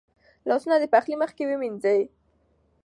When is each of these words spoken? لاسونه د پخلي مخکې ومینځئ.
لاسونه 0.47 0.75
د 0.79 0.83
پخلي 0.93 1.15
مخکې 1.23 1.43
ومینځئ. 1.45 2.01